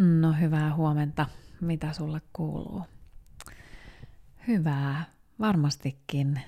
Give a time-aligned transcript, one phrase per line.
[0.00, 1.26] No hyvää huomenta.
[1.60, 2.82] Mitä sulle kuuluu?
[4.48, 5.04] Hyvää,
[5.40, 6.40] varmastikin.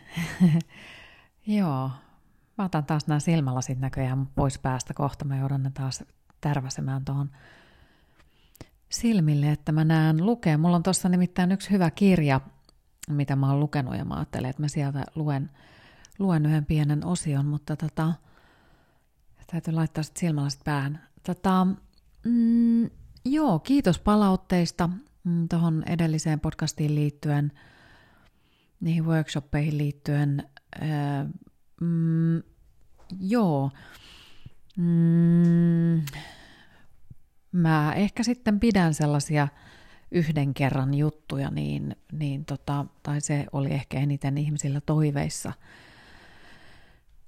[1.46, 1.91] Joo,
[2.58, 5.25] mä otan taas nämä silmälasit näköjään pois päästä kohta.
[5.25, 6.04] Mä joudun ne taas
[6.41, 7.30] tärväsemään tuohon
[8.88, 10.59] silmille, että mä näen lukea.
[10.59, 12.41] Mulla on tuossa nimittäin yksi hyvä kirja,
[13.11, 15.50] mitä mä oon lukenut ja mä ajattelen, että mä sieltä luen,
[16.19, 18.12] luen yhden pienen osion, mutta tota,
[19.46, 21.00] täytyy laittaa sitten silmälasit päähän.
[21.27, 21.66] Tota,
[22.25, 22.91] mm,
[23.25, 24.88] Joo, kiitos palautteista
[25.24, 27.52] mm, tuohon edelliseen podcastiin liittyen,
[28.80, 30.48] niihin workshoppeihin liittyen.
[30.83, 30.88] Öö,
[31.80, 32.42] mm,
[33.20, 33.70] joo,
[34.77, 36.02] mm,
[37.52, 39.48] mä ehkä sitten pidän sellaisia
[40.11, 45.52] yhden kerran juttuja, niin, niin tota, tai se oli ehkä eniten ihmisillä toiveissa,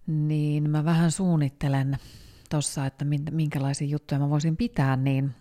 [0.06, 1.98] niin mä vähän suunnittelen
[2.50, 5.34] tuossa, että minkälaisia juttuja mä voisin pitää, niin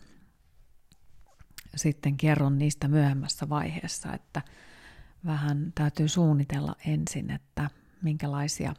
[1.76, 4.42] sitten kerron niistä myöhemmässä vaiheessa, että
[5.26, 7.70] vähän täytyy suunnitella ensin, että
[8.02, 8.74] minkälaisia,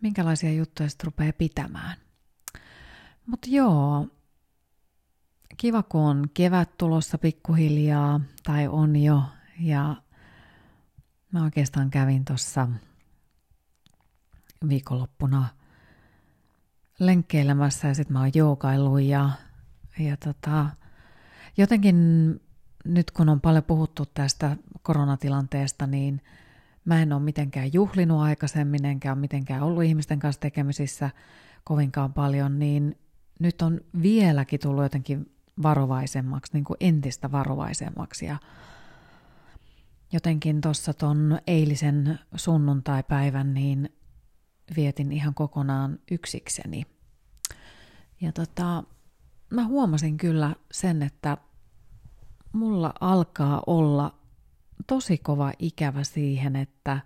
[0.00, 1.96] minkälaisia juttuja sitten rupeaa pitämään.
[3.26, 4.08] Mutta joo,
[5.56, 9.22] kiva kun on kevät tulossa pikkuhiljaa, tai on jo,
[9.60, 9.96] ja
[11.32, 12.68] mä oikeastaan kävin tuossa
[14.68, 15.48] viikonloppuna
[16.98, 19.30] lenkkeilemässä ja sitten mä oon joogaillut ja,
[19.98, 20.66] ja tota,
[21.56, 21.96] Jotenkin
[22.84, 26.22] nyt kun on paljon puhuttu tästä koronatilanteesta, niin
[26.84, 31.10] mä en ole mitenkään juhlinut aikaisemmin, enkä ole mitenkään ollut ihmisten kanssa tekemisissä
[31.64, 32.98] kovinkaan paljon, niin
[33.38, 38.26] nyt on vieläkin tullut jotenkin varovaisemmaksi, niin kuin entistä varovaisemmaksi.
[38.26, 38.36] Ja
[40.12, 43.92] jotenkin tuossa ton eilisen sunnuntaipäivän niin
[44.76, 46.86] vietin ihan kokonaan yksikseni.
[48.20, 48.84] Ja tota,
[49.50, 51.36] mä huomasin kyllä sen, että
[52.56, 54.14] mulla alkaa olla
[54.86, 57.00] tosi kova ikävä siihen, että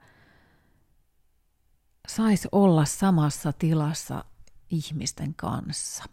[2.09, 4.25] sais olla samassa tilassa
[4.71, 6.05] ihmisten kanssa.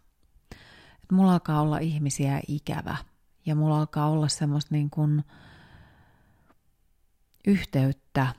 [1.04, 2.98] Et mulla alkaa olla ihmisiä ikävä
[3.46, 5.24] ja mulla alkaa olla semmoista niin kuin
[7.48, 8.36] yhteyttä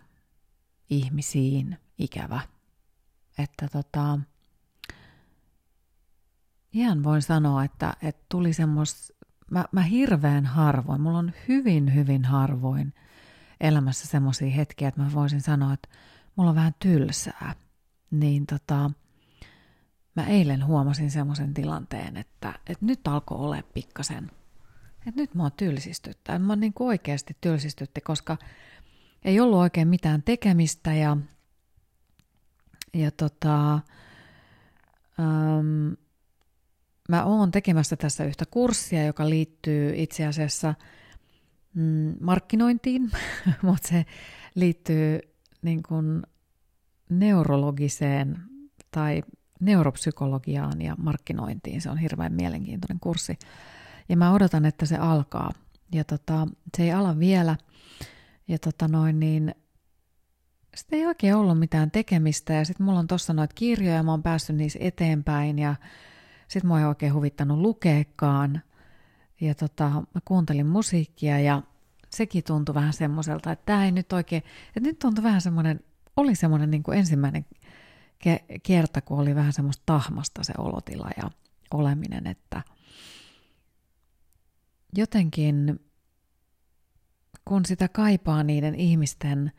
[0.91, 2.41] ihmisiin ikävä.
[3.38, 4.19] Että tota,
[6.72, 9.18] ihan voin sanoa, että, että tuli semmoista
[9.50, 12.94] mä, mä hirveän harvoin, mulla on hyvin, hyvin harvoin
[13.60, 15.88] elämässä semmoisia hetkiä, että mä voisin sanoa, että
[16.36, 17.54] mulla on vähän tylsää.
[18.10, 18.91] Niin tota,
[20.16, 24.31] mä eilen huomasin semmoisen tilanteen, että, että nyt alkoi olla pikkasen,
[25.06, 26.38] että nyt mua tylsistyttää.
[26.38, 28.37] Mä niin kuin oikeasti tylsistytti, koska
[29.25, 31.16] ei ollut oikein mitään tekemistä ja,
[32.94, 33.81] ja tota,
[37.08, 40.74] Mä oon tekemässä tässä yhtä kurssia, joka liittyy itse asiassa
[41.74, 43.10] mm, markkinointiin,
[43.62, 44.06] mutta se
[44.54, 45.20] liittyy
[45.62, 46.22] niin kuin
[47.10, 48.38] neurologiseen
[48.91, 49.22] tai
[49.60, 51.80] neuropsykologiaan ja markkinointiin.
[51.80, 53.38] Se on hirveän mielenkiintoinen kurssi.
[54.08, 55.52] Ja mä odotan, että se alkaa.
[55.92, 57.56] Ja tota, se ei ala vielä.
[58.48, 59.54] Ja tota noin, niin
[60.76, 62.52] sitten ei oikein ollut mitään tekemistä.
[62.52, 65.58] Ja sitten mulla on tossa noita kirjoja, mä oon päässyt niissä eteenpäin.
[65.58, 65.75] Ja
[66.48, 68.62] sitten mua ei oikein huvittanut lukeekaan.
[69.41, 71.62] Ja tota, mä kuuntelin musiikkia ja
[72.10, 74.42] sekin tuntui vähän semmoiselta, että tämä ei nyt oikein,
[74.76, 75.81] että nyt tuntui vähän semmoinen,
[76.16, 77.47] oli semmoinen niin kuin ensimmäinen
[78.25, 81.31] ke- kerta, kun oli vähän semmoista tahmasta se olotila ja
[81.75, 82.62] oleminen, että
[84.97, 85.81] jotenkin
[87.44, 89.53] kun sitä kaipaa niiden ihmisten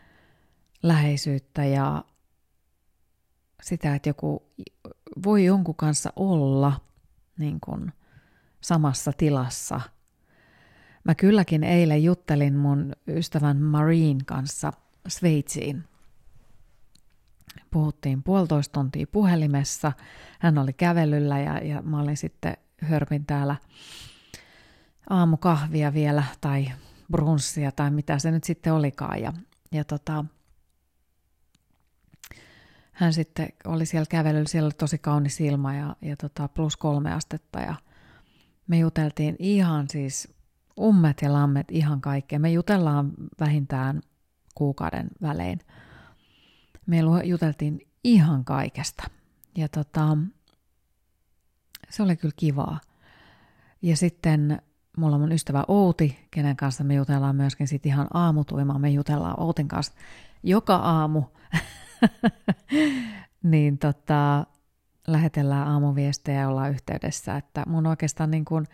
[0.83, 2.05] läheisyyttä ja
[3.61, 4.48] sitä, että joku
[5.24, 6.81] voi jonkun kanssa olla
[7.38, 7.92] niin kuin
[8.62, 9.81] samassa tilassa.
[11.03, 14.74] Mä kylläkin eilen juttelin mun ystävän Marine kanssa
[15.08, 15.84] Sveitsiin.
[17.72, 19.92] Puhuttiin puolitoista tuntia puhelimessa.
[20.40, 23.56] Hän oli kävelyllä ja, ja mä olin sitten hörpin täällä
[25.09, 26.72] aamukahvia vielä tai
[27.12, 29.22] brunssia tai mitä se nyt sitten olikaan.
[29.22, 29.34] Ja,
[29.72, 30.26] ja tota,
[32.99, 37.13] hän sitten oli siellä kävelyllä, siellä oli tosi kaunis ilma ja, ja tota plus kolme
[37.13, 37.75] astetta ja
[38.67, 40.34] me juteltiin ihan siis
[40.79, 42.40] ummet ja lammet ihan kaikkea.
[42.40, 44.01] Me jutellaan vähintään
[44.55, 45.59] kuukauden välein.
[46.85, 49.03] Me juteltiin ihan kaikesta.
[49.57, 50.17] Ja tota,
[51.90, 52.79] se oli kyllä kivaa.
[53.81, 54.61] Ja sitten
[54.97, 58.81] mulla on mun ystävä Outi, kenen kanssa me jutellaan myöskin sit ihan aamutuimaan.
[58.81, 59.93] Me jutellaan Outin kanssa
[60.43, 61.23] joka aamu
[63.43, 64.46] niin tota,
[65.07, 67.37] lähetellään aamuviestejä ja ollaan yhteydessä.
[67.37, 68.66] Että mun oikeastaan niin kuin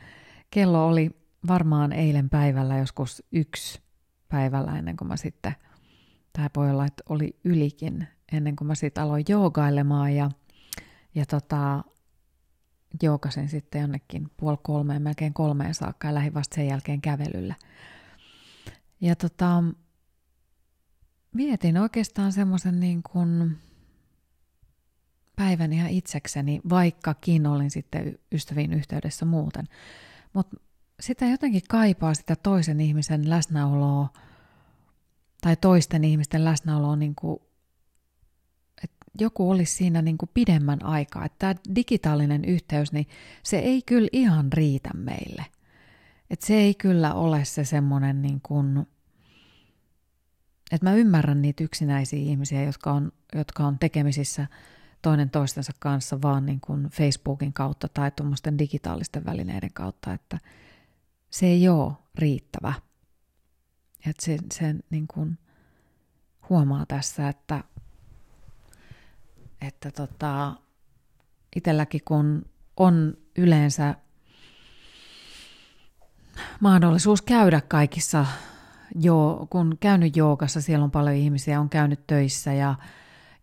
[0.52, 1.12] kello oli
[1.48, 3.82] varmaan eilen päivällä joskus yksi
[4.30, 5.56] päivällä ennen kuin mä sitten,
[6.34, 10.32] tai voi olla, että oli ylikin, ennen kuin mä sitten aloin joogailemaan ja,
[11.16, 11.84] ja tota,
[13.04, 17.56] joogasin sitten jonnekin puoli kolmeen, melkein kolmeen saakka ja lähdin vasta sen jälkeen kävelyllä.
[19.02, 19.64] Ja tota,
[21.38, 23.58] vietin oikeastaan semmoisen niin kuin
[25.36, 29.68] päivän ihan itsekseni, vaikkakin olin sitten ystäviin yhteydessä muuten.
[30.34, 30.58] Mutta
[31.00, 34.10] sitä jotenkin kaipaa sitä toisen ihmisen läsnäoloa
[35.42, 37.40] tai toisten ihmisten läsnäoloa, niin kuin,
[38.84, 41.26] että joku olisi siinä niin kuin pidemmän aikaa.
[41.26, 43.08] Että tämä digitaalinen yhteys, niin
[43.44, 45.46] se ei kyllä ihan riitä meille.
[46.30, 48.88] Että se ei kyllä ole se semmoinen niin kuin,
[50.72, 54.48] että mä ymmärrän niitä yksinäisiä ihmisiä, jotka on, jotka on tekemisissä
[55.02, 60.40] toinen toistensa kanssa vaan niin kuin Facebookin kautta tai tuommoisten digitaalisten välineiden kautta, että
[61.30, 62.74] se ei ole riittävä.
[64.08, 65.38] Että se, se niin kuin
[66.50, 67.64] huomaa tässä, että,
[69.62, 70.56] että tota,
[71.56, 72.46] itselläkin kun
[72.78, 73.96] on yleensä
[76.60, 78.26] mahdollisuus käydä kaikissa,
[79.00, 82.76] jo, kun käynyt joogassa, siellä on paljon ihmisiä, on käynyt töissä ja,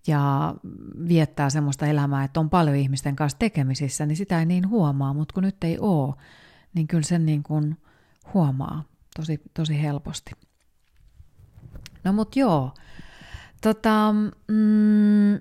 [0.06, 0.54] ja
[1.08, 5.34] viettää semmoista elämää, että on paljon ihmisten kanssa tekemisissä, niin sitä ei niin huomaa, mutta
[5.34, 6.14] kun nyt ei ole,
[6.74, 7.76] niin kyllä sen niin kuin
[8.34, 8.84] huomaa
[9.16, 10.30] tosi, tosi helposti.
[12.04, 12.74] No mut joo,
[13.62, 14.14] tota,
[14.48, 15.40] mm,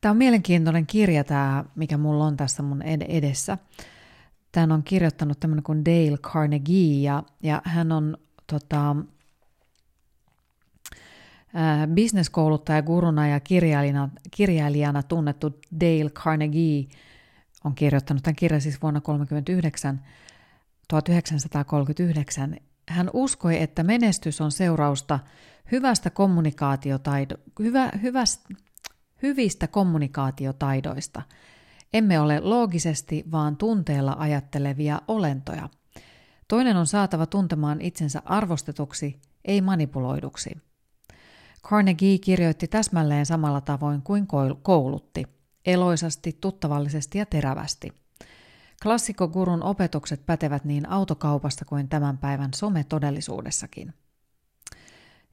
[0.00, 3.58] tämä on mielenkiintoinen kirja tämä, mikä mulla on tässä mun edessä.
[4.52, 8.16] Tämän on kirjoittanut tämmöinen kuin Dale Carnegie ja, ja hän on
[8.46, 8.96] tota,
[11.94, 16.84] bisneskouluttaja, guruna ja kirjailijana, kirjailijana tunnettu Dale Carnegie
[17.64, 20.00] on kirjoittanut tämän kirjan siis vuonna 1939,
[20.88, 22.56] 1939.
[22.88, 25.18] Hän uskoi, että menestys on seurausta
[25.72, 28.48] hyvästä kommunikaatiotaido, hyvä, hyvästä,
[29.22, 31.22] hyvistä kommunikaatiotaidoista.
[31.92, 35.68] Emme ole loogisesti, vaan tunteella ajattelevia olentoja.
[36.48, 40.50] Toinen on saatava tuntemaan itsensä arvostetuksi, ei manipuloiduksi.
[41.62, 44.26] Carnegie kirjoitti täsmälleen samalla tavoin kuin
[44.62, 45.24] koulutti,
[45.66, 47.92] eloisasti, tuttavallisesti ja terävästi.
[48.82, 53.94] Klassikogurun opetukset pätevät niin autokaupasta kuin tämän päivän sometodellisuudessakin.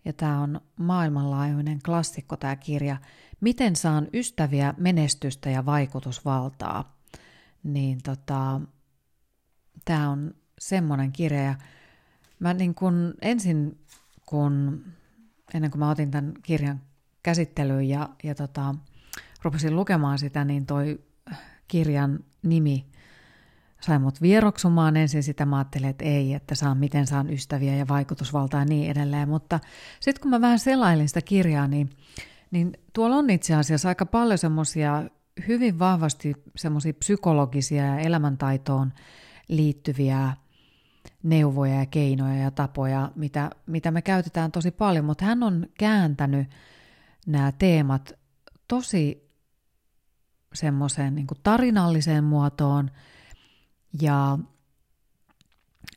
[0.06, 2.98] Ja tämä on maailmanlaajuinen klassikko tämä kirja.
[3.42, 6.98] Miten saan ystäviä, menestystä ja vaikutusvaltaa?
[7.64, 8.62] Niin tota,
[9.86, 11.44] tämä on semmoinen kirja.
[11.44, 11.56] Ja
[12.40, 13.80] mä niin kun ensin,
[14.26, 14.84] kun
[15.54, 16.82] ennen kuin mä otin tämän kirjan
[17.24, 18.76] käsittelyyn ja, ja tota,
[19.42, 21.00] rupesin lukemaan sitä, niin toi
[21.68, 22.86] kirjan nimi
[23.82, 24.98] sai mut vieroksumaan.
[24.98, 28.92] Ensin sitä mä ajattelin, että ei, että saan, miten saan ystäviä ja vaikutusvaltaa ja niin
[28.92, 29.30] edelleen.
[29.30, 29.60] Mutta
[30.00, 31.90] sitten kun mä vähän selailin sitä kirjaa, niin,
[32.52, 35.04] niin tuolla on itse asiassa aika paljon semmoisia
[35.48, 38.94] hyvin vahvasti semmoisia psykologisia ja elämäntaitoon
[39.48, 40.34] liittyviä
[41.24, 46.48] neuvoja ja keinoja ja tapoja, mitä, mitä me käytetään tosi paljon, mutta hän on kääntänyt
[47.28, 48.14] nämä teemat
[48.68, 49.32] tosi
[50.54, 52.92] semmoiseen niin tarinalliseen muotoon
[54.02, 54.40] ja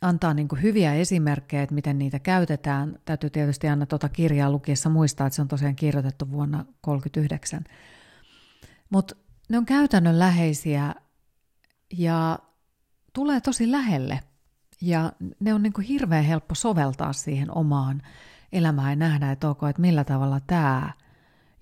[0.01, 2.99] antaa niin kuin hyviä esimerkkejä, että miten niitä käytetään.
[3.05, 7.65] Täytyy tietysti aina tuota kirjaa lukiessa muistaa, että se on tosiaan kirjoitettu vuonna 1939.
[8.91, 9.17] Mutta
[9.49, 10.95] ne on käytännönläheisiä
[11.99, 12.39] ja
[13.13, 14.21] tulee tosi lähelle
[14.81, 18.03] ja ne on niin kuin hirveän helppo soveltaa siihen omaan
[18.53, 20.93] elämään ja nähdä, että ok, että millä tavalla tämä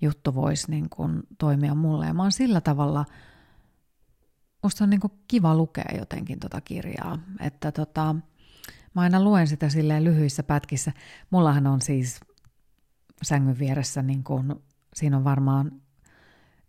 [0.01, 2.05] juttu voisi niin kuin toimia mulle.
[2.05, 3.05] Ja mä oon sillä tavalla,
[4.63, 8.15] musta on niin kuin kiva lukea jotenkin tota kirjaa, että tota,
[8.93, 10.91] mä aina luen sitä silleen lyhyissä pätkissä.
[11.29, 12.19] Mullahan on siis
[13.21, 14.55] sängyn vieressä, niin kuin,
[14.93, 15.71] siinä on varmaan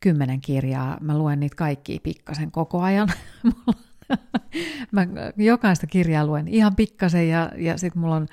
[0.01, 0.99] kymmenen kirjaa.
[1.01, 3.09] Mä luen niitä kaikkia pikkasen koko ajan.
[4.93, 5.07] Mä
[5.37, 8.27] jokaista kirjaa luen ihan pikkasen ja, ja sitten mulla on,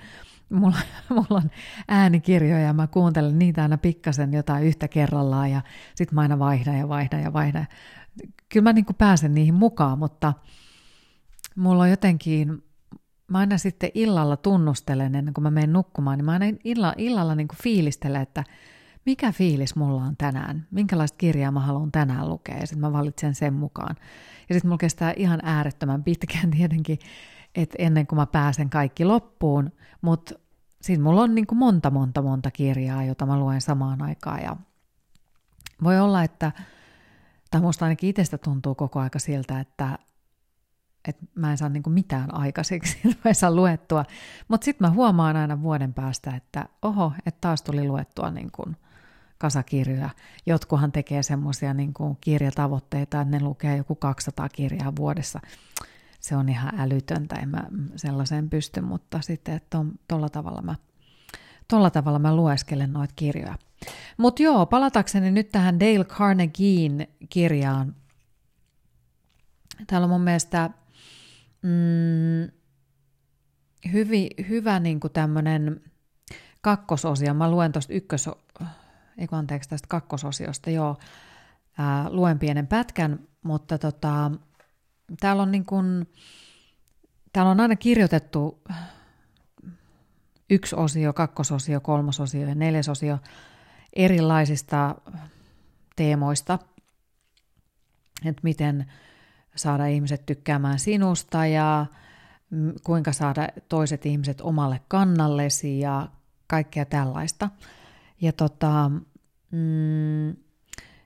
[0.49, 0.77] mulla,
[1.15, 1.51] mulla on
[1.87, 5.61] äänikirjoja ja mä kuuntelen niitä aina pikkasen jotain yhtä kerrallaan ja
[5.95, 7.67] sitten mä aina vaihdan ja vaihdan ja vaihdan.
[8.49, 10.33] Kyllä mä niin pääsen niihin mukaan, mutta
[11.55, 12.63] mulla on jotenkin,
[13.27, 17.35] mä aina sitten illalla tunnustelen ennen kuin mä menen nukkumaan, niin mä aina illa, illalla
[17.35, 18.43] niin fiilistelen, että
[19.05, 23.35] mikä fiilis mulla on tänään, minkälaista kirjaa mä haluan tänään lukea ja sitten mä valitsen
[23.35, 23.95] sen mukaan.
[24.49, 26.99] Ja sitten mulla kestää ihan äärettömän pitkään tietenkin,
[27.55, 30.33] että ennen kuin mä pääsen kaikki loppuun, mutta
[30.81, 34.55] sitten mulla on niin kuin monta, monta, monta kirjaa, jota mä luen samaan aikaan ja
[35.83, 36.51] voi olla, että,
[37.51, 39.99] tai musta ainakin itsestä tuntuu koko aika siltä, että,
[41.07, 44.05] että mä en saa niin mitään aikaiseksi, mä en saa luettua.
[44.47, 48.77] Mutta sitten mä huomaan aina vuoden päästä, että oho, että taas tuli luettua niin kuin
[49.37, 50.09] kasakirjoja.
[50.45, 55.39] Jotkuhan tekee semmoisia niin kirjatavoitteita, että ne lukee joku 200 kirjaa vuodessa.
[56.27, 57.63] Se on ihan älytöntä, en mä
[57.95, 60.75] sellaiseen pysty, mutta sitten, että tuolla tavalla mä,
[61.67, 63.55] tolla tavalla mä lueskelen noita kirjoja.
[64.17, 67.95] Mutta joo, palatakseni nyt tähän Dale Carnegien kirjaan.
[69.87, 70.69] Täällä on mun mielestä
[71.61, 72.51] mm,
[73.93, 75.81] hyvi, hyvä niin tämmöinen
[76.61, 77.33] kakkososio.
[77.33, 78.29] Mä luen tuosta ykkös,
[79.17, 80.97] ei anteeksi tästä kakkososiosta, joo,
[81.77, 84.31] ää, luen pienen pätkän, mutta tota,
[85.19, 86.07] täällä on niin kuin,
[87.33, 88.61] täällä on aina kirjoitettu
[90.49, 93.17] yksi osio, kakkososio, kolmososio ja neljäsosio
[93.93, 94.95] erilaisista
[95.95, 96.59] teemoista,
[98.25, 98.91] että miten
[99.55, 101.85] saada ihmiset tykkäämään sinusta ja
[102.83, 106.09] kuinka saada toiset ihmiset omalle kannallesi ja
[106.47, 107.49] kaikkea tällaista.
[108.21, 108.91] Ja tota,
[109.51, 110.35] mm,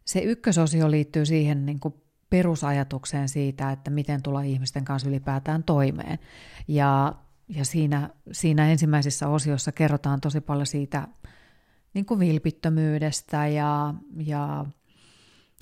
[0.05, 1.93] se ykkösosio liittyy siihen niin kuin
[2.31, 6.19] perusajatukseen siitä, että miten tulla ihmisten kanssa ylipäätään toimeen.
[6.67, 7.15] Ja,
[7.50, 11.07] ja siinä, siinä ensimmäisessä osiossa kerrotaan tosi paljon siitä
[11.93, 14.65] niin kuin vilpittömyydestä ja, ja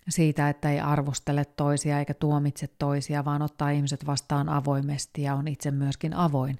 [0.09, 5.47] siitä, että ei arvostele toisia eikä tuomitse toisia, vaan ottaa ihmiset vastaan avoimesti ja on
[5.47, 6.59] itse myöskin avoin.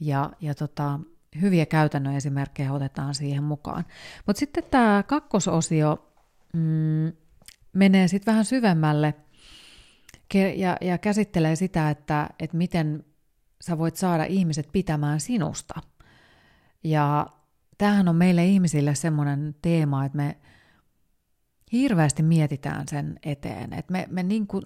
[0.00, 1.00] Ja, ja tota,
[1.40, 3.84] hyviä käytännön esimerkkejä otetaan siihen mukaan.
[4.26, 6.12] Mutta sitten tämä kakkososio
[6.52, 7.12] mm,
[7.72, 9.14] menee sitten vähän syvemmälle
[10.34, 13.04] ja, ja käsittelee sitä, että, että miten
[13.60, 15.80] sä voit saada ihmiset pitämään sinusta.
[16.84, 17.26] Ja
[17.78, 20.38] tämähän on meille ihmisille semmoinen teema, että me
[21.72, 23.72] hirveästi mietitään sen eteen.
[23.72, 24.64] Että me, me niin kuin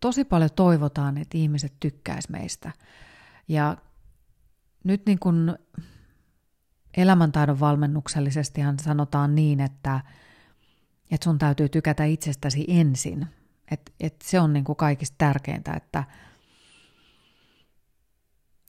[0.00, 2.72] tosi paljon toivotaan, että ihmiset tykkäis meistä.
[3.48, 3.76] Ja
[4.84, 5.54] nyt niin kuin
[6.96, 10.00] elämäntaidon valmennuksellisestihan sanotaan niin, että,
[11.10, 13.26] että sun täytyy tykätä itsestäsi ensin.
[13.70, 16.04] Et, et se on niin kuin kaikista tärkeintä, että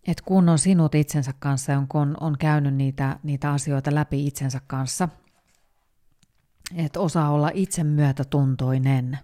[0.08, 4.62] et kun on sinut itsensä kanssa ja on, on käynyt niitä, niitä asioita läpi itsensä
[4.68, 5.10] kanssa,
[6.76, 9.20] että osaa olla itse myötätuntoinen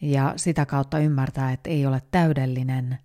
[0.00, 2.98] ja sitä kautta ymmärtää, että ei ole täydellinen,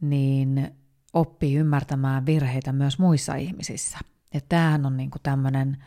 [0.00, 0.70] niin
[1.12, 3.98] oppii ymmärtämään virheitä myös muissa ihmisissä.
[4.34, 5.84] Ja tämähän on niinku tämmöinen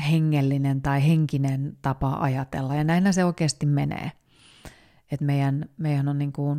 [0.00, 4.12] hengellinen tai henkinen tapa ajatella, ja näinä se oikeasti menee.
[5.12, 6.56] Että meidän, meidän on niinku,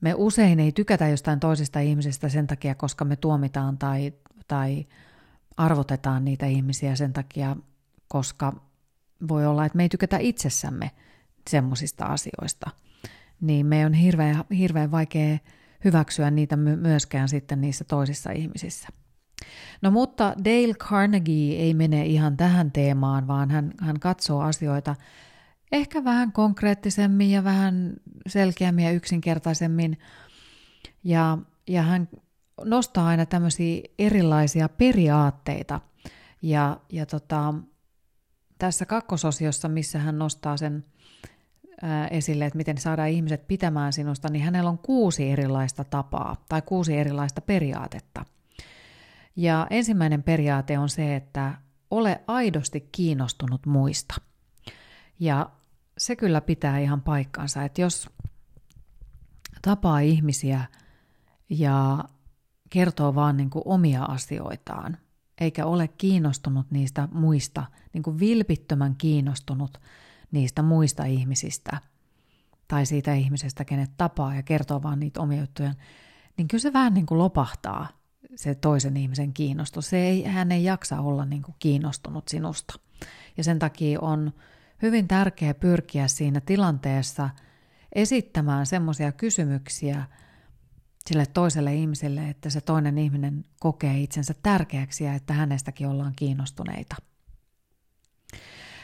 [0.00, 4.12] me usein ei tykätä jostain toisista ihmisistä sen takia, koska me tuomitaan tai,
[4.48, 4.86] tai
[5.56, 7.56] arvotetaan niitä ihmisiä sen takia,
[8.08, 8.52] koska
[9.28, 10.90] voi olla, että me ei tykätä itsessämme
[11.50, 12.70] semmoisista asioista.
[13.40, 15.38] Niin me on hirveän, hirveän vaikea
[15.84, 18.88] hyväksyä niitä myöskään sitten niissä toisissa ihmisissä.
[19.82, 24.96] No mutta Dale Carnegie ei mene ihan tähän teemaan, vaan hän, hän katsoo asioita
[25.72, 27.92] ehkä vähän konkreettisemmin ja vähän
[28.26, 29.98] selkeämmin ja yksinkertaisemmin.
[31.04, 32.08] Ja, ja hän
[32.64, 35.80] nostaa aina tämmöisiä erilaisia periaatteita.
[36.42, 37.54] Ja, ja tota,
[38.58, 40.84] tässä kakkososiossa, missä hän nostaa sen
[42.10, 46.96] esille, että miten saadaan ihmiset pitämään sinusta, niin hänellä on kuusi erilaista tapaa tai kuusi
[46.96, 48.24] erilaista periaatetta.
[49.38, 51.54] Ja ensimmäinen periaate on se, että
[51.90, 54.14] ole aidosti kiinnostunut muista.
[55.20, 55.50] Ja
[55.98, 58.10] se kyllä pitää ihan paikkansa, että jos
[59.62, 60.64] tapaa ihmisiä
[61.48, 62.04] ja
[62.70, 64.96] kertoo vaan niin kuin omia asioitaan,
[65.40, 69.80] eikä ole kiinnostunut niistä muista, niin kuin vilpittömän kiinnostunut
[70.30, 71.78] niistä muista ihmisistä
[72.68, 75.74] tai siitä ihmisestä, kenet tapaa ja kertoo vaan niitä omia juttuja,
[76.36, 77.97] niin kyllä se vähän niin kuin lopahtaa
[78.36, 79.90] se toisen ihmisen kiinnostus.
[79.90, 82.78] Se ei, hän ei jaksa olla niin kuin kiinnostunut sinusta.
[83.36, 84.32] Ja sen takia on
[84.82, 87.30] hyvin tärkeää pyrkiä siinä tilanteessa
[87.94, 90.04] esittämään semmoisia kysymyksiä,
[91.06, 96.96] sille toiselle ihmiselle, että se toinen ihminen kokee itsensä tärkeäksi ja että hänestäkin ollaan kiinnostuneita.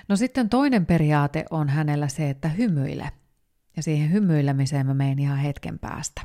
[0.08, 3.10] No sitten toinen periaate on hänellä se, että hymyile.
[3.76, 6.22] Ja siihen hymyilemiseen mä menen ihan hetken päästä.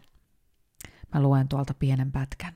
[1.14, 2.54] Mä luen tuolta pienen pätkän.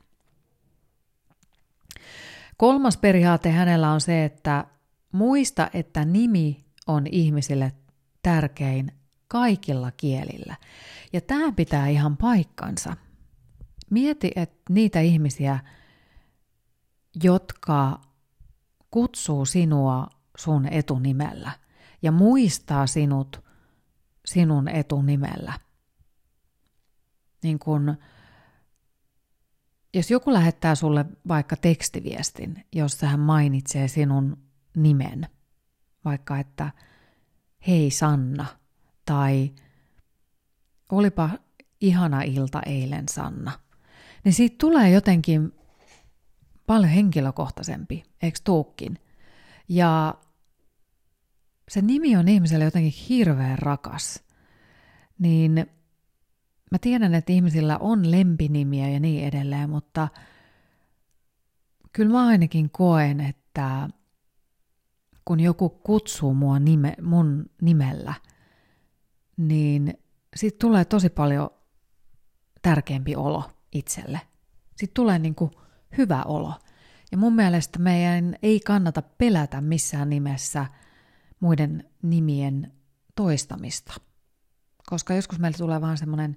[2.64, 4.66] Kolmas periaate hänellä on se, että
[5.12, 7.72] muista, että nimi on ihmisille
[8.22, 8.92] tärkein
[9.28, 10.56] kaikilla kielillä.
[11.14, 12.98] Ja tämä pitää ihan paikkansa.
[13.90, 15.60] Mieti, että niitä ihmisiä,
[17.24, 18.02] jotka
[18.92, 21.52] kutsuu sinua sun etunimellä
[22.02, 23.44] ja muistaa sinut
[24.26, 25.54] sinun etunimellä,
[27.44, 27.98] niin kun,
[29.94, 34.38] jos joku lähettää sulle vaikka tekstiviestin, jossa hän mainitsee sinun
[34.76, 35.28] nimen,
[36.06, 36.72] vaikka että
[37.68, 38.46] hei Sanna,
[39.06, 39.52] tai
[40.92, 41.30] olipa
[41.82, 43.52] ihana ilta eilen Sanna,
[44.24, 45.52] niin siitä tulee jotenkin
[46.68, 49.00] paljon henkilökohtaisempi, eikö tuukkin?
[49.70, 50.16] Ja
[51.70, 54.24] se nimi on ihmiselle jotenkin hirveän rakas,
[55.20, 55.68] niin
[56.74, 60.08] mä tiedän, että ihmisillä on lempinimiä ja niin edelleen, mutta
[61.94, 63.90] kyllä mä ainakin koen, että
[65.26, 68.14] kun joku kutsuu mua nime, mun nimellä,
[69.38, 69.94] niin
[70.36, 71.50] siitä tulee tosi paljon
[72.62, 74.22] tärkeämpi olo itselle.
[74.76, 75.52] Siitä tulee niin kuin
[75.98, 76.54] hyvä olo.
[77.12, 80.66] Ja mun mielestä meidän ei kannata pelätä missään nimessä
[81.40, 82.74] muiden nimien
[83.16, 83.94] toistamista.
[84.94, 86.36] Koska joskus meillä tulee vaan semmoinen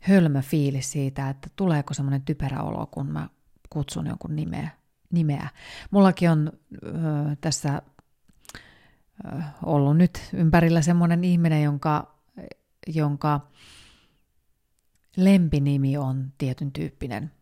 [0.00, 3.28] hölmö fiilis siitä, että tuleeko semmoinen typerä olo, kun mä
[3.70, 4.70] kutsun jonkun nimeä.
[5.12, 5.48] nimeä.
[5.90, 6.52] Mullakin on
[6.84, 6.88] ö,
[7.40, 7.82] tässä
[9.24, 12.14] ö, ollut nyt ympärillä semmoinen ihminen, jonka,
[12.86, 13.40] jonka
[15.16, 17.32] lempinimi on tietyn tyyppinen,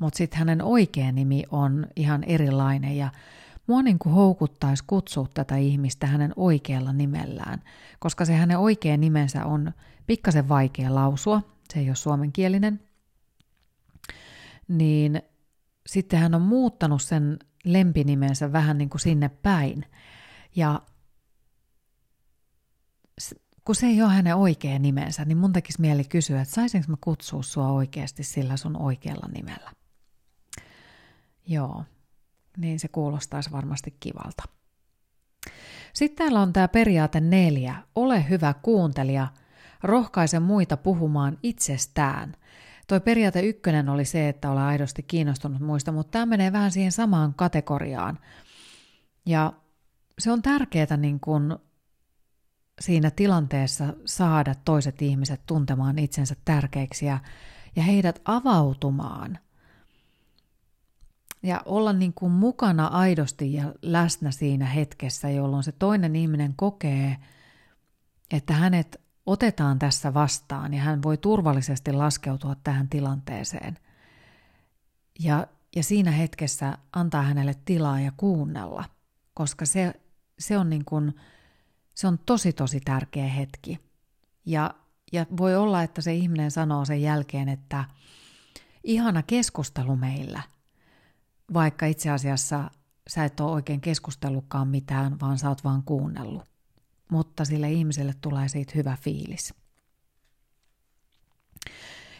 [0.00, 3.10] mutta sitten hänen oikea nimi on ihan erilainen ja
[3.72, 7.62] mua niin kuin houkuttaisi kutsua tätä ihmistä hänen oikealla nimellään,
[7.98, 9.72] koska se hänen oikea nimensä on
[10.06, 12.80] pikkasen vaikea lausua, se ei ole suomenkielinen,
[14.68, 15.22] niin
[15.86, 19.84] sitten hän on muuttanut sen lempinimensä vähän niin kuin sinne päin.
[20.56, 20.82] Ja
[23.64, 26.96] kun se ei ole hänen oikea nimensä, niin mun tekisi mieli kysyä, että saisinko mä
[27.00, 29.72] kutsua sua oikeasti sillä sun oikealla nimellä.
[31.46, 31.84] Joo,
[32.56, 34.42] niin se kuulostaisi varmasti kivalta.
[35.92, 37.74] Sitten täällä on tämä periaate neljä.
[37.94, 39.28] Ole hyvä kuuntelija,
[39.82, 42.36] rohkaise muita puhumaan itsestään.
[42.86, 46.92] Toi periaate ykkönen oli se, että ole aidosti kiinnostunut muista, mutta tämä menee vähän siihen
[46.92, 48.18] samaan kategoriaan.
[49.26, 49.52] Ja
[50.18, 51.58] se on tärkeää niin kun
[52.80, 57.18] siinä tilanteessa saada toiset ihmiset tuntemaan itsensä tärkeiksi ja,
[57.76, 59.38] ja heidät avautumaan.
[61.42, 67.16] Ja olla niin kuin mukana aidosti ja läsnä siinä hetkessä, jolloin se toinen ihminen kokee,
[68.30, 73.78] että hänet otetaan tässä vastaan ja hän voi turvallisesti laskeutua tähän tilanteeseen.
[75.18, 78.84] Ja, ja siinä hetkessä antaa hänelle tilaa ja kuunnella,
[79.34, 79.94] koska se,
[80.38, 81.14] se on niin kuin,
[81.94, 83.78] se on tosi tosi tärkeä hetki.
[84.46, 84.74] Ja,
[85.12, 87.84] ja voi olla, että se ihminen sanoo sen jälkeen, että
[88.84, 90.42] ihana keskustelu meillä,
[91.54, 92.70] vaikka itse asiassa
[93.08, 96.44] sä et ole oikein keskustellutkaan mitään, vaan sä oot vaan kuunnellut.
[97.10, 99.54] Mutta sille ihmiselle tulee siitä hyvä fiilis.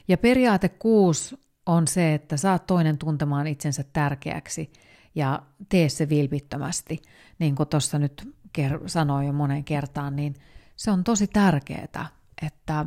[0.08, 4.72] Ja periaate kuusi on se, että saat toinen tuntemaan itsensä tärkeäksi
[5.14, 7.02] ja tee se vilpittömästi.
[7.38, 10.34] Niin kuin tuossa nyt ker- sanoin jo monen kertaan, niin
[10.76, 12.06] se on tosi tärkeää,
[12.42, 12.86] että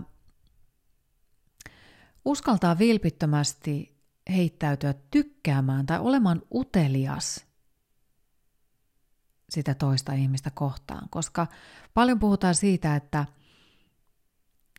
[2.25, 3.94] uskaltaa vilpittömästi
[4.29, 7.45] heittäytyä tykkäämään tai olemaan utelias
[9.49, 11.47] sitä toista ihmistä kohtaan, koska
[11.93, 13.25] paljon puhutaan siitä, että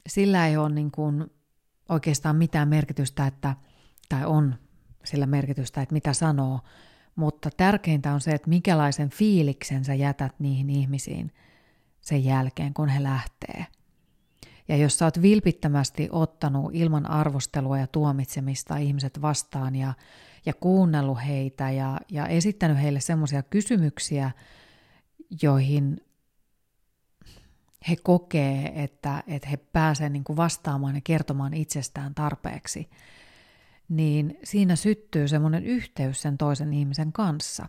[0.06, 1.24] sillä ei ole niin kuin
[1.88, 3.56] oikeastaan mitään merkitystä, että,
[4.09, 4.54] tai on
[5.04, 6.61] sillä merkitystä, että mitä sanoo,
[7.16, 11.32] mutta tärkeintä on se, että mikälaisen fiiliksen sä jätät niihin ihmisiin
[12.00, 13.66] sen jälkeen, kun he lähtee.
[14.68, 19.94] Ja jos sä oot vilpittömästi ottanut ilman arvostelua ja tuomitsemista ihmiset vastaan ja,
[20.46, 24.31] ja kuunnellut heitä ja, ja esittänyt heille semmoisia kysymyksiä,
[25.42, 26.00] joihin
[27.88, 32.88] he kokee, että, että he pääsevät niin vastaamaan ja kertomaan itsestään tarpeeksi–
[33.88, 37.68] niin siinä syttyy semmoinen yhteys sen toisen ihmisen kanssa.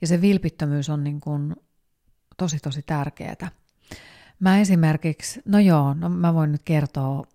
[0.00, 1.56] Ja se vilpittömyys on niin kuin
[2.36, 3.50] tosi tosi tärkeää.
[4.40, 7.26] Mä esimerkiksi, no joo, no mä voin nyt kertoa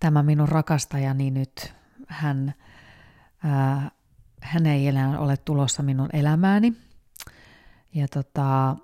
[0.00, 1.74] tämä minun rakastajani nyt,
[2.08, 2.54] hän,
[3.44, 3.90] ää,
[4.40, 6.72] hän ei enää ole tulossa minun elämääni.
[7.94, 8.76] Ja tota,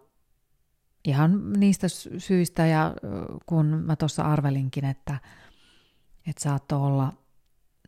[1.04, 1.86] ihan niistä
[2.18, 2.94] syistä, ja
[3.46, 5.18] kun mä tuossa arvelinkin, että
[6.26, 7.12] että saattoi olla,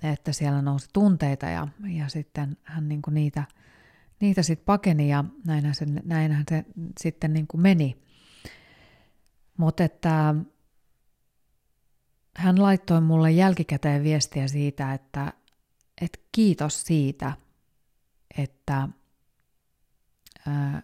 [0.02, 3.44] että siellä nousi tunteita ja, ja sitten hän niin kuin niitä,
[4.20, 6.64] niitä sitten pakeni ja näinhän se, näinhän se
[7.00, 8.02] sitten niin kuin meni.
[9.62, 10.34] Mutta että
[12.36, 15.32] hän laittoi mulle jälkikäteen viestiä siitä, että,
[16.00, 17.32] että kiitos siitä,
[18.38, 18.88] että
[20.48, 20.82] ää,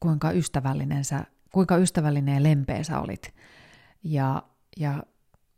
[0.00, 3.34] kuinka ystävällinen sä, kuinka ystävällinen ja lempeä sä olit.
[4.04, 4.42] Ja
[4.76, 5.02] ja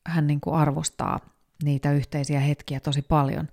[0.07, 1.21] hän niin kuin arvostaa
[1.65, 3.49] niitä yhteisiä hetkiä tosi paljon.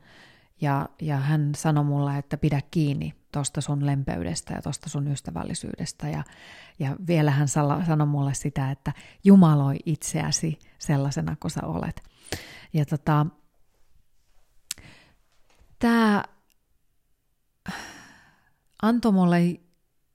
[0.62, 6.10] Ja, ja hän sanoi mulle, että pidä kiinni tuosta sun lempeydestä ja tuosta sun ystävällisyydestä.
[6.10, 6.24] Ja,
[6.80, 8.94] ja vielä hän sanoi mulle sitä, että
[9.24, 12.04] jumaloi itseäsi sellaisena kuin sä olet.
[12.74, 13.26] Ja tota,
[15.80, 16.24] tämä
[18.82, 19.40] antoi mulle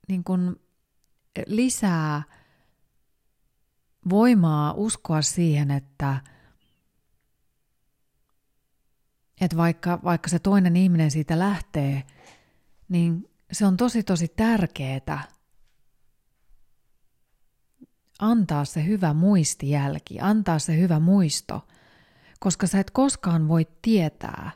[0.09, 0.57] niin kuin
[1.47, 2.23] lisää
[4.11, 6.21] voimaa uskoa siihen, että,
[9.45, 12.03] että vaikka, vaikka se toinen ihminen siitä lähtee,
[12.89, 15.35] niin se on tosi tosi tärkeää
[18.19, 21.67] antaa se hyvä muistijälki, antaa se hyvä muisto,
[22.41, 24.51] koska sä et koskaan voi tietää,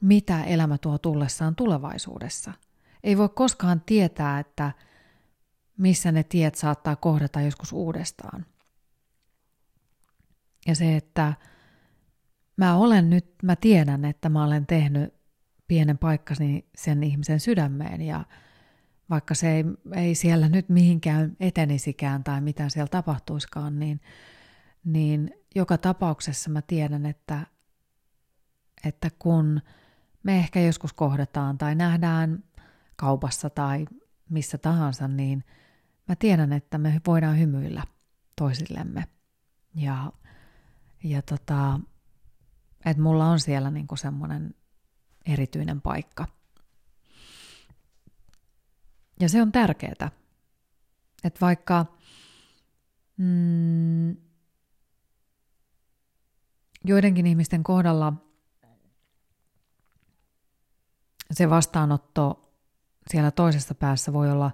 [0.00, 2.52] mitä elämä tuo tullessaan tulevaisuudessa.
[3.04, 4.72] Ei voi koskaan tietää, että
[5.76, 8.46] missä ne tiet saattaa kohdata joskus uudestaan.
[10.66, 11.34] Ja se, että
[12.58, 15.14] mä olen nyt, mä tiedän, että mä olen tehnyt
[15.68, 18.24] pienen paikkani sen ihmisen sydämeen ja
[19.10, 24.00] vaikka se ei, ei siellä nyt mihinkään etenisikään tai mitä siellä tapahtuiskaan, niin,
[24.84, 27.46] niin joka tapauksessa mä tiedän, että,
[28.84, 29.60] että kun
[30.22, 32.44] me ehkä joskus kohdataan tai nähdään
[32.96, 33.86] kaupassa tai
[34.30, 35.44] missä tahansa, niin
[36.08, 37.82] mä tiedän, että me voidaan hymyillä
[38.36, 39.04] toisillemme.
[39.74, 40.12] Ja,
[41.04, 41.80] ja tota,
[42.90, 44.54] että mulla on siellä niinku semmoinen
[45.26, 46.26] erityinen paikka.
[49.20, 50.10] Ja se on tärkeää.
[51.24, 51.86] Että vaikka
[53.16, 54.16] mm,
[56.84, 58.12] joidenkin ihmisten kohdalla
[61.30, 62.52] se vastaanotto
[63.10, 64.50] siellä toisessa päässä voi olla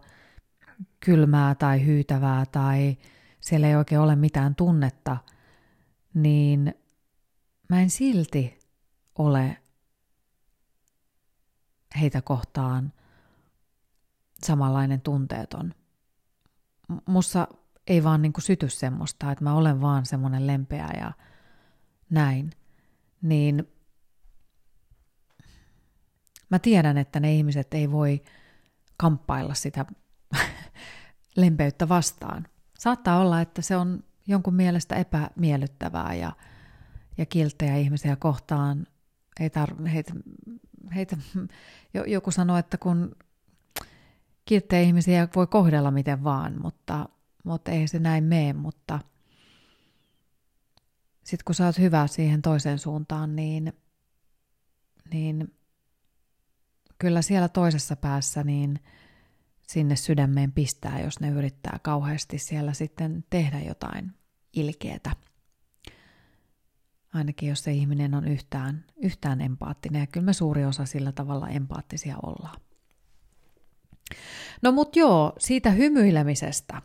[1.01, 2.97] kylmää tai hyytävää tai
[3.41, 5.17] siellä ei oikein ole mitään tunnetta,
[6.15, 6.75] niin
[7.69, 8.59] mä en silti
[9.19, 9.57] ole
[12.01, 12.93] heitä kohtaan
[14.45, 15.75] samanlainen tunteeton.
[17.07, 17.49] Mussa
[17.87, 21.13] ei vaan niin kuin syty semmoista, että mä olen vaan semmoinen lempeä ja
[22.11, 22.51] näin.
[23.23, 23.69] Niin
[26.51, 28.23] mä tiedän, että ne ihmiset ei voi
[28.97, 29.87] kamppailla sitä
[31.37, 32.47] lempeyttä vastaan.
[32.79, 36.33] Saattaa olla, että se on jonkun mielestä epämiellyttävää ja,
[37.19, 38.87] ja kilttejä ihmisiä kohtaan.
[39.41, 40.15] Ei tar- heitä,
[40.95, 41.17] heitä,
[42.07, 43.17] joku sanoo, että kun
[44.45, 47.09] kilttejä ihmisiä voi kohdella miten vaan, mutta,
[47.45, 49.01] mutta ei se näin mene, mutta
[51.25, 53.73] sitten kun sä oot hyvä siihen toiseen suuntaan, niin,
[55.13, 55.55] niin
[56.99, 58.81] kyllä siellä toisessa päässä niin
[59.69, 64.13] sinne sydämeen pistää, jos ne yrittää kauheasti siellä sitten tehdä jotain
[64.53, 65.11] ilkeetä.
[67.15, 71.49] Ainakin jos se ihminen on yhtään, yhtään empaattinen, ja kyllä me suuri osa sillä tavalla
[71.49, 72.61] empaattisia ollaan.
[74.63, 76.83] No mut joo, siitä hymyilemisestä.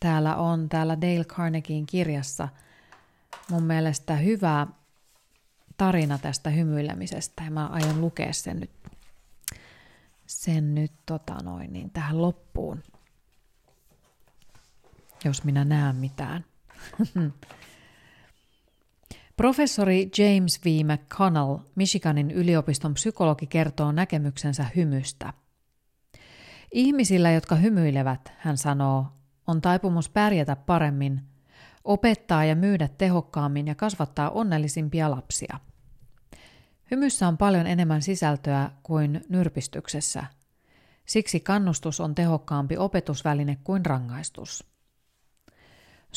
[0.00, 2.48] Täällä on täällä Dale Carnegien kirjassa
[3.50, 4.66] mun mielestä hyvä
[5.76, 8.70] tarina tästä hymyilemisestä ja mä aion lukea sen nyt,
[10.26, 12.82] sen nyt tota noin, niin tähän loppuun,
[15.24, 16.44] jos minä näen mitään.
[19.36, 20.66] Professori James V.
[20.84, 25.32] McConnell, Michiganin yliopiston psykologi, kertoo näkemyksensä hymystä.
[26.72, 29.06] Ihmisillä, jotka hymyilevät, hän sanoo,
[29.46, 31.20] on taipumus pärjätä paremmin–
[31.86, 35.60] opettaa ja myydä tehokkaammin ja kasvattaa onnellisimpia lapsia.
[36.90, 40.24] Hymyssä on paljon enemmän sisältöä kuin nyrpistyksessä.
[41.06, 44.75] Siksi kannustus on tehokkaampi opetusväline kuin rangaistus.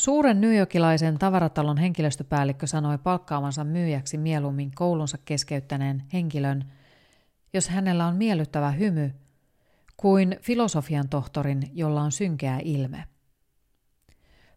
[0.00, 6.72] Suuren newyorkilaisen tavaratalon henkilöstöpäällikkö sanoi palkkaavansa myyjäksi mieluummin koulunsa keskeyttäneen henkilön,
[7.52, 9.14] jos hänellä on miellyttävä hymy,
[9.96, 13.04] kuin filosofian tohtorin, jolla on synkeä ilme.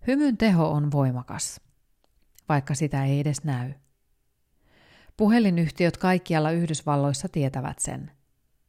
[0.07, 1.61] Hymyn teho on voimakas,
[2.49, 3.73] vaikka sitä ei edes näy.
[5.17, 8.11] Puhelinyhtiöt kaikkialla Yhdysvalloissa tietävät sen.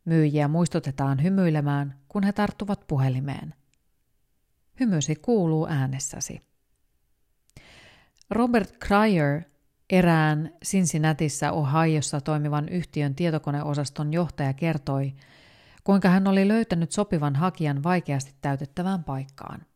[0.05, 3.55] Myyjiä muistutetaan hymyilemään, kun he tarttuvat puhelimeen.
[4.81, 6.54] Hymysi kuuluu äänessäsi.
[8.31, 9.43] Robert Cryer,
[9.91, 15.13] erään Cincinnatiissa Ohiossa toimivan yhtiön tietokoneosaston johtaja kertoi,
[15.85, 19.67] kuinka hän oli löytänyt sopivan hakijan vaikeasti täytettävään paikkaan.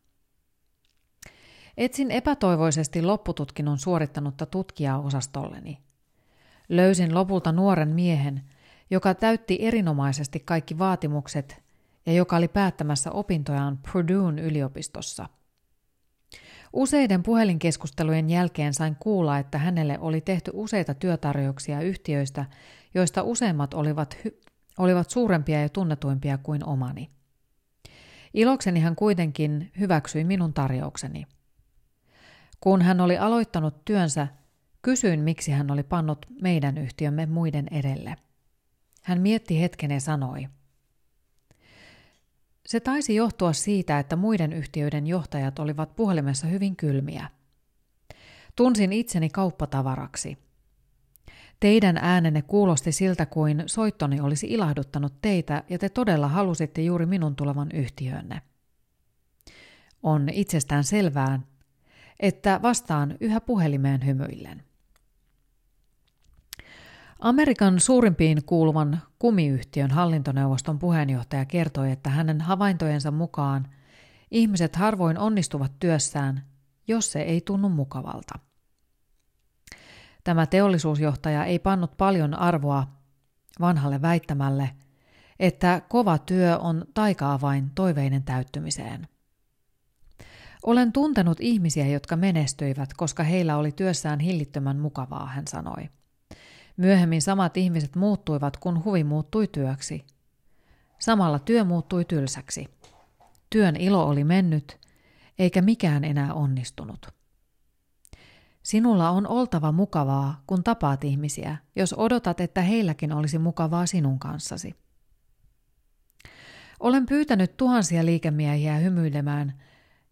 [1.77, 5.77] Etsin epätoivoisesti loppututkinnon suorittanutta tutkijaa osastolleni.
[6.69, 8.41] Löysin lopulta nuoren miehen,
[8.89, 11.63] joka täytti erinomaisesti kaikki vaatimukset
[12.05, 15.29] ja joka oli päättämässä opintojaan Purduen yliopistossa.
[16.73, 22.45] Useiden puhelinkeskustelujen jälkeen sain kuulla, että hänelle oli tehty useita työtarjouksia yhtiöistä,
[22.93, 24.41] joista useimmat olivat, hy-
[24.77, 27.09] olivat suurempia ja tunnetuimpia kuin omani.
[28.33, 31.25] Ilokseni hän kuitenkin hyväksyi minun tarjoukseni.
[32.59, 34.27] Kun hän oli aloittanut työnsä,
[34.81, 38.15] kysyin, miksi hän oli pannut meidän yhtiömme muiden edelle.
[39.03, 40.47] Hän mietti hetken ja sanoi–
[42.69, 47.29] se taisi johtua siitä, että muiden yhtiöiden johtajat olivat puhelimessa hyvin kylmiä.
[48.55, 50.37] Tunsin itseni kauppatavaraksi.
[51.59, 57.35] Teidän äänenne kuulosti siltä kuin soittoni olisi ilahduttanut teitä ja te todella halusitte juuri minun
[57.35, 58.41] tulevan yhtiöönne.
[60.03, 61.39] On itsestään selvää,
[62.19, 64.63] että vastaan yhä puhelimeen hymyillen.
[67.19, 73.67] Amerikan suurimpiin kuuluvan kumiyhtiön hallintoneuvoston puheenjohtaja kertoi, että hänen havaintojensa mukaan
[74.31, 76.43] ihmiset harvoin onnistuvat työssään,
[76.87, 78.39] jos se ei tunnu mukavalta.
[80.23, 82.87] Tämä teollisuusjohtaja ei pannut paljon arvoa
[83.59, 84.69] vanhalle väittämälle,
[85.39, 89.07] että kova työ on taikaa vain toiveiden täyttymiseen.
[90.65, 95.89] Olen tuntenut ihmisiä, jotka menestyivät, koska heillä oli työssään hillittömän mukavaa, hän sanoi.
[96.79, 100.05] Myöhemmin samat ihmiset muuttuivat, kun huvi muuttui työksi.
[100.99, 102.67] Samalla työ muuttui tylsäksi.
[103.49, 104.79] Työn ilo oli mennyt,
[105.39, 107.07] eikä mikään enää onnistunut.
[108.63, 114.75] Sinulla on oltava mukavaa, kun tapaat ihmisiä, jos odotat, että heilläkin olisi mukavaa sinun kanssasi.
[116.79, 119.61] Olen pyytänyt tuhansia liikemiehiä hymyilemään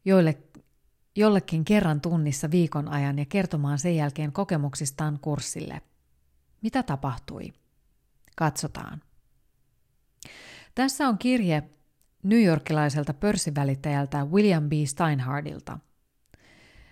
[0.05, 0.37] joille,
[1.15, 5.81] jollekin kerran tunnissa viikon ajan ja kertomaan sen jälkeen kokemuksistaan kurssille–
[6.67, 7.53] mitä tapahtui?
[8.35, 9.01] Katsotaan.
[10.75, 11.63] Tässä on kirje
[12.23, 14.71] newyorkilaiselta pörssivälittäjältä William B.
[14.85, 15.79] Steinhardilta.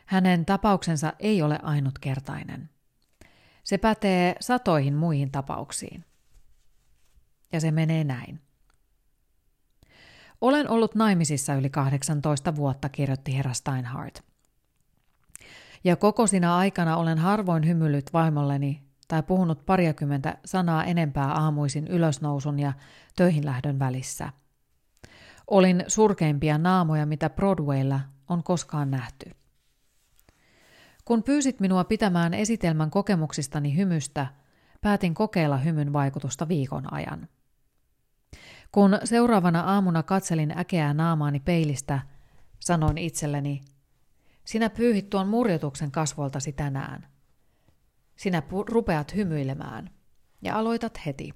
[0.06, 2.70] Hänen tapauksensa ei ole ainutkertainen.
[3.64, 6.06] Se pätee satoihin muihin tapauksiin.
[7.52, 8.42] Ja se menee näin.
[10.42, 14.22] Olen ollut naimisissa yli 18 vuotta, kirjoitti herra Steinhardt.
[15.84, 22.60] Ja koko sinä aikana olen harvoin hymyillyt vaimolleni tai puhunut pariakymmentä sanaa enempää aamuisin ylösnousun
[22.60, 22.74] ja
[23.15, 24.30] töihin lähdön välissä.
[25.48, 29.32] Olin surkeimpia naamoja, mitä Broadwaylla on koskaan nähty.
[31.06, 34.28] Kun pyysit minua pitämään esitelmän kokemuksistani hymystä,
[34.82, 37.28] päätin kokeilla hymyn vaikutusta viikon ajan.
[38.72, 42.00] Kun seuraavana aamuna katselin äkeää naamaani peilistä,
[42.60, 43.62] sanoin itselleni,
[44.46, 47.08] sinä pyyhit tuon murjotuksen kasvoltasi tänään–
[48.15, 49.89] sinä rupeat hymyilemään
[50.41, 51.34] ja aloitat heti.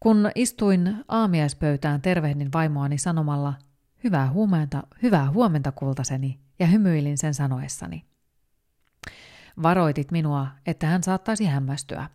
[0.00, 3.54] Kun istuin aamiaispöytään, tervehdin vaimoani sanomalla
[4.04, 8.04] hyvää huomenta, hyvää huomenta kultaseni ja hymyilin sen sanoessani.
[9.62, 12.10] Varoitit minua, että hän saattaisi hämmästyä.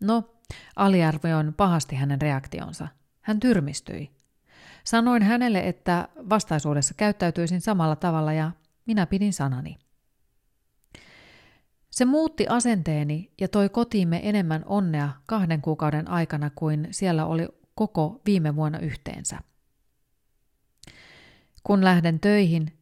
[0.00, 0.34] No,
[0.76, 2.88] aliarvioin pahasti hänen reaktionsa.
[3.20, 4.10] Hän tyrmistyi.
[4.84, 8.50] Sanoin hänelle, että vastaisuudessa käyttäytyisin samalla tavalla ja
[8.86, 9.78] minä pidin sanani.
[11.94, 18.20] Se muutti asenteeni ja toi kotiimme enemmän onnea kahden kuukauden aikana kuin siellä oli koko
[18.26, 19.38] viime vuonna yhteensä.
[21.64, 22.78] Kun lähden töihin,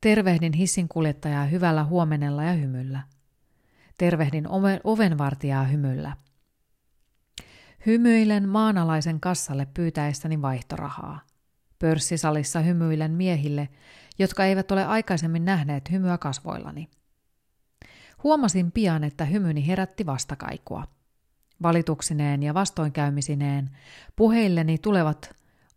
[0.00, 3.02] tervehdin hissin kuljettajaa hyvällä huomenella ja hymyllä.
[3.98, 4.46] Tervehdin
[4.84, 6.16] ovenvartijaa hymyllä.
[7.86, 11.20] Hymyilen maanalaisen kassalle pyytäessäni vaihtorahaa.
[11.78, 13.68] Pörssisalissa hymyilen miehille,
[14.18, 16.88] jotka eivät ole aikaisemmin nähneet hymyä kasvoillani.
[18.24, 20.84] Huomasin pian, että hymyni herätti vastakaikua.
[21.62, 23.70] Valituksineen ja vastoinkäymisineen
[24.16, 25.34] puheilleni tulevat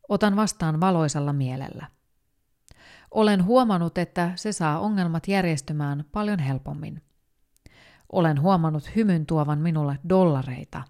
[0.10, 1.88] otan vastaan valoisalla mielellä.
[3.12, 7.02] Olen huomannut, että se saa ongelmat järjestymään paljon helpommin.
[8.12, 10.84] Olen huomannut hymyn tuovan minulle dollareita,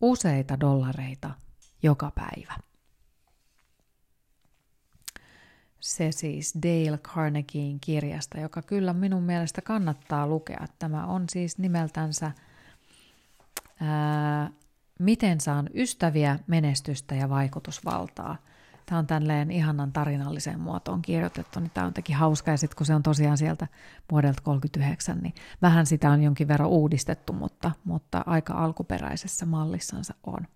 [0.00, 1.30] useita dollareita,
[1.82, 2.54] joka päivä.
[5.84, 10.66] Se siis Dale Carnegien kirjasta, joka kyllä minun mielestä kannattaa lukea.
[10.78, 12.32] Tämä on siis nimeltänsä
[13.80, 14.50] ää,
[14.98, 18.36] Miten saan ystäviä, menestystä ja vaikutusvaltaa.
[18.86, 22.86] Tämä on tälleen ihanan tarinalliseen muotoon kirjoitettu, niin tämä on teki hauska, ja sitten kun
[22.86, 23.66] se on tosiaan sieltä
[24.10, 30.46] vuodelta 39, niin vähän sitä on jonkin verran uudistettu, mutta, mutta aika alkuperäisessä mallissansa on.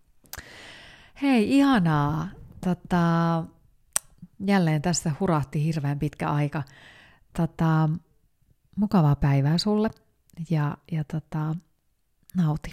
[1.23, 2.29] Hei, ihanaa!
[2.65, 3.45] Tota,
[4.47, 6.63] jälleen tässä hurahti hirveän pitkä aika.
[7.37, 7.89] Tota,
[8.77, 9.91] mukavaa päivää sulle
[10.51, 11.55] ja, ja tota,
[12.37, 12.71] nauti.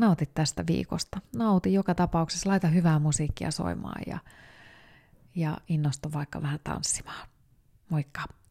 [0.00, 1.20] Nauti tästä viikosta.
[1.36, 2.50] Nauti joka tapauksessa.
[2.50, 4.18] Laita hyvää musiikkia soimaan ja,
[5.34, 7.28] ja innostu vaikka vähän tanssimaan.
[7.88, 8.41] Moikka!